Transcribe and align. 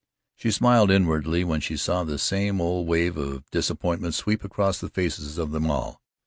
She 0.35 0.49
smiled 0.49 0.89
inwardly 0.89 1.43
when 1.43 1.61
she 1.61 1.77
saw 1.77 2.03
the 2.03 2.17
same 2.17 2.59
old 2.59 2.87
wave 2.87 3.17
of 3.17 3.47
disappointment 3.51 4.15
sweep 4.15 4.43
across 4.43 4.79
the 4.79 4.89
faces 4.89 5.37
of 5.37 5.51
them 5.51 5.69
all. 5.69 6.01